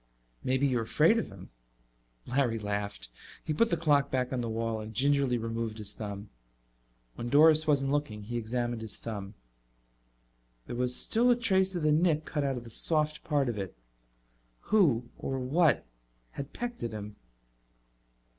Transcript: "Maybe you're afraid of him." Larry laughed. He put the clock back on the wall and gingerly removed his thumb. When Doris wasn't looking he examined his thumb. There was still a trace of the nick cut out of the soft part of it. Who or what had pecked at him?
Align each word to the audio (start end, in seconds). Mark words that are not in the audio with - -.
"Maybe 0.43 0.65
you're 0.65 0.81
afraid 0.81 1.19
of 1.19 1.27
him." 1.27 1.51
Larry 2.25 2.57
laughed. 2.57 3.09
He 3.43 3.53
put 3.53 3.69
the 3.69 3.77
clock 3.77 4.09
back 4.09 4.33
on 4.33 4.41
the 4.41 4.49
wall 4.49 4.79
and 4.81 4.95
gingerly 4.95 5.37
removed 5.37 5.77
his 5.77 5.93
thumb. 5.93 6.31
When 7.13 7.29
Doris 7.29 7.67
wasn't 7.67 7.91
looking 7.91 8.23
he 8.23 8.35
examined 8.35 8.81
his 8.81 8.97
thumb. 8.97 9.35
There 10.65 10.75
was 10.75 10.95
still 10.95 11.29
a 11.29 11.35
trace 11.35 11.75
of 11.75 11.83
the 11.83 11.91
nick 11.91 12.25
cut 12.25 12.43
out 12.43 12.57
of 12.57 12.63
the 12.63 12.71
soft 12.71 13.23
part 13.23 13.47
of 13.47 13.59
it. 13.59 13.77
Who 14.71 15.11
or 15.19 15.37
what 15.37 15.85
had 16.31 16.51
pecked 16.51 16.81
at 16.81 16.93
him? 16.93 17.15